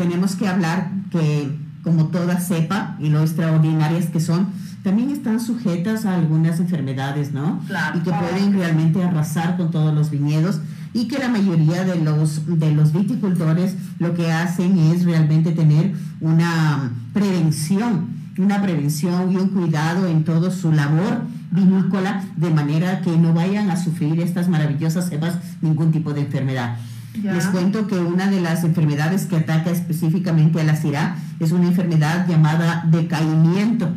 tenemos 0.00 0.34
que 0.34 0.48
hablar 0.48 0.90
que 1.10 1.54
como 1.84 2.06
toda 2.06 2.40
cepa 2.40 2.96
y 2.98 3.10
lo 3.10 3.20
extraordinarias 3.20 4.06
que 4.06 4.18
son, 4.18 4.46
también 4.82 5.10
están 5.10 5.40
sujetas 5.40 6.06
a 6.06 6.14
algunas 6.14 6.58
enfermedades, 6.58 7.34
¿no? 7.34 7.60
Claro. 7.66 7.98
Y 7.98 8.02
que 8.02 8.10
pueden 8.10 8.54
realmente 8.54 9.04
arrasar 9.04 9.58
con 9.58 9.70
todos 9.70 9.94
los 9.94 10.10
viñedos 10.10 10.60
y 10.94 11.06
que 11.06 11.18
la 11.18 11.28
mayoría 11.28 11.84
de 11.84 11.96
los, 11.96 12.46
de 12.58 12.72
los 12.72 12.94
viticultores 12.94 13.74
lo 13.98 14.14
que 14.14 14.32
hacen 14.32 14.78
es 14.78 15.04
realmente 15.04 15.52
tener 15.52 15.92
una 16.22 16.92
prevención, 17.12 18.08
una 18.38 18.62
prevención 18.62 19.30
y 19.30 19.36
un 19.36 19.48
cuidado 19.48 20.06
en 20.06 20.24
toda 20.24 20.50
su 20.50 20.72
labor 20.72 21.24
vinícola 21.50 22.24
de 22.36 22.48
manera 22.48 23.02
que 23.02 23.14
no 23.18 23.34
vayan 23.34 23.70
a 23.70 23.76
sufrir 23.76 24.18
estas 24.20 24.48
maravillosas 24.48 25.10
cepas 25.10 25.34
ningún 25.60 25.92
tipo 25.92 26.14
de 26.14 26.22
enfermedad. 26.22 26.78
Ya. 27.22 27.32
Les 27.32 27.46
cuento 27.46 27.86
que 27.86 27.98
una 27.98 28.28
de 28.28 28.40
las 28.40 28.62
enfermedades 28.64 29.26
que 29.26 29.36
ataca 29.36 29.70
específicamente 29.70 30.60
a 30.60 30.64
la 30.64 30.76
cirá 30.76 31.16
es 31.40 31.52
una 31.52 31.66
enfermedad 31.66 32.26
llamada 32.28 32.84
decaimiento. 32.90 33.88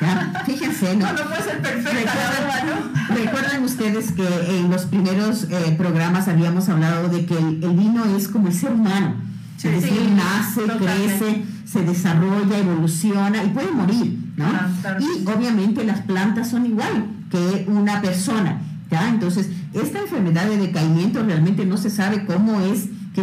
¿ya? 0.00 0.42
Fíjense, 0.44 0.96
¿no? 0.96 1.06
No, 1.06 1.12
no 1.12 1.28
puede 1.28 1.42
ser 1.42 1.62
perfecta, 1.62 2.12
verdad, 2.14 2.64
¿no? 2.66 3.14
Recuerdan 3.14 3.64
ustedes 3.64 4.12
que 4.12 4.58
en 4.58 4.70
los 4.70 4.86
primeros 4.86 5.44
eh, 5.44 5.74
programas 5.78 6.28
habíamos 6.28 6.68
hablado 6.68 7.08
de 7.08 7.24
que 7.24 7.38
el, 7.38 7.64
el 7.64 7.70
vino 7.70 8.04
es 8.16 8.28
como 8.28 8.48
el 8.48 8.54
ser 8.54 8.72
humano. 8.72 9.14
Sí, 9.56 9.68
es 9.68 9.82
decir, 9.82 9.98
sí, 9.98 10.14
nace, 10.14 10.60
totalmente. 10.60 11.16
crece, 11.18 11.44
se 11.64 11.82
desarrolla, 11.82 12.58
evoluciona 12.58 13.42
y 13.42 13.48
puede 13.48 13.72
morir, 13.72 14.16
¿no? 14.36 14.46
Claro. 14.82 15.00
Y 15.00 15.26
obviamente 15.26 15.84
las 15.84 16.00
plantas 16.02 16.48
son 16.50 16.64
igual 16.66 17.06
que 17.28 17.66
una 17.68 18.00
persona, 18.00 18.60
¿ya? 18.90 19.08
Entonces, 19.08 19.48
esta 19.74 20.00
enfermedad 20.00 20.46
de 20.46 20.56
decaimiento 20.56 21.22
realmente 21.22 21.64
no 21.66 21.76
se 21.76 21.90
sabe 21.90 22.24
cómo 22.24 22.60
es 22.60 22.86
que, 23.14 23.22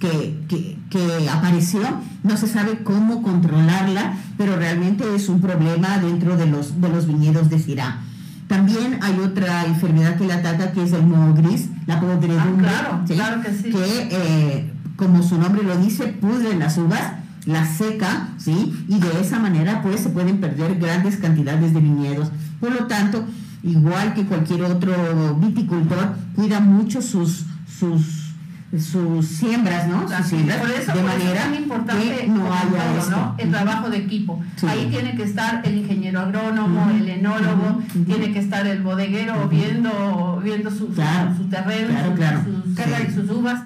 que, 0.00 0.38
que, 0.48 0.78
que 0.90 1.28
apareció, 1.28 1.80
no 2.22 2.36
se 2.36 2.46
sabe 2.46 2.82
cómo 2.82 3.22
controlarla, 3.22 4.14
pero 4.38 4.56
realmente 4.56 5.04
es 5.14 5.28
un 5.28 5.40
problema 5.40 5.98
dentro 5.98 6.36
de 6.36 6.46
los, 6.46 6.80
de 6.80 6.88
los 6.88 7.06
viñedos 7.06 7.50
de 7.50 7.58
Syrah. 7.58 8.00
También 8.48 8.98
hay 9.02 9.18
otra 9.20 9.64
enfermedad 9.64 10.16
que 10.16 10.26
la 10.26 10.36
ataca 10.36 10.72
que 10.72 10.82
es 10.82 10.92
el 10.92 11.06
moho 11.06 11.34
gris, 11.34 11.68
la 11.86 12.00
podredumbre, 12.00 12.68
Ah, 12.68 13.02
claro, 13.04 13.04
claro 13.06 13.42
que 13.42 13.50
sí. 13.52 13.70
eh, 13.74 14.70
como 14.96 15.22
su 15.22 15.38
nombre 15.38 15.62
lo 15.62 15.76
dice, 15.78 16.08
pudre 16.08 16.54
las 16.56 16.76
uvas, 16.78 17.14
la 17.46 17.66
seca, 17.66 18.28
¿sí? 18.38 18.72
Y 18.88 18.98
de 19.00 19.20
esa 19.20 19.38
manera 19.38 19.82
pues 19.82 20.00
se 20.00 20.10
pueden 20.10 20.38
perder 20.40 20.78
grandes 20.78 21.16
cantidades 21.16 21.72
de 21.74 21.80
viñedos. 21.80 22.30
Por 22.60 22.72
lo 22.72 22.86
tanto, 22.86 23.24
igual 23.64 24.14
que 24.14 24.24
cualquier 24.24 24.62
otro 24.62 25.34
viticultor, 25.36 26.14
cuida 26.36 26.60
mucho 26.60 27.00
sus 27.02 27.44
sus 27.78 28.20
sus 28.78 29.26
siembras, 29.28 29.86
¿no? 29.86 30.08
Sus 30.08 30.26
siembras, 30.26 30.58
por 30.58 30.70
eso, 30.70 30.92
de 30.92 31.00
por 31.00 31.10
eso 31.10 31.18
manera 31.18 31.38
es 31.38 31.44
tan 31.44 31.54
importante 31.54 32.16
que 32.16 32.26
no 32.26 32.52
haya 32.52 32.64
todo, 32.70 32.98
esto. 32.98 33.10
¿no? 33.10 33.34
el 33.38 33.50
trabajo 33.50 33.88
de 33.90 33.96
equipo. 33.98 34.42
Sí. 34.56 34.66
Ahí 34.66 34.88
tiene 34.90 35.14
que 35.14 35.22
estar 35.22 35.62
el 35.64 35.76
ingeniero 35.78 36.18
agrónomo, 36.20 36.90
el 36.90 37.08
enólogo, 37.08 37.80
tiene 38.04 38.32
que 38.32 38.40
estar 38.40 38.66
el 38.66 38.82
bodeguero 38.82 39.48
viendo, 39.48 40.40
viendo 40.42 40.70
su, 40.70 40.78
su- 40.88 40.92
Claro, 40.94 41.36
su, 41.36 41.44
terreno, 41.44 41.88
claro, 41.88 42.14
claro. 42.16 42.40
sus, 42.44 42.74
Sí. 42.74 43.14
sus 43.14 43.30
uvas. 43.30 43.62